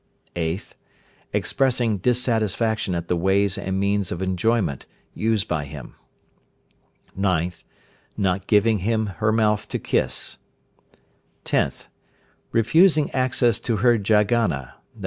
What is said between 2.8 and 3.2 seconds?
at the